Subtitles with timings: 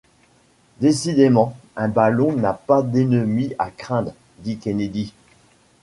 [0.79, 5.13] Décidément un ballon n’a pas d’ennemis à craindre, dit Kennedy.